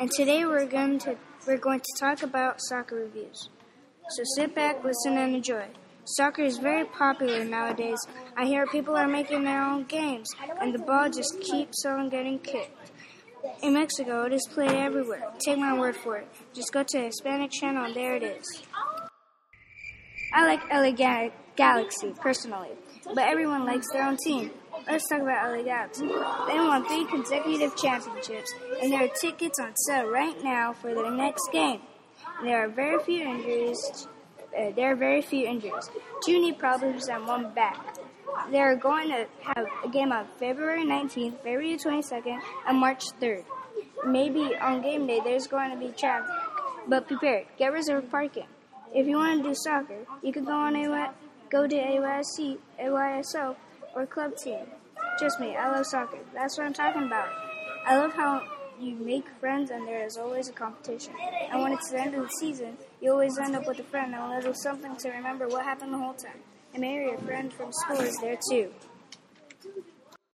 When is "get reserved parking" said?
47.58-48.46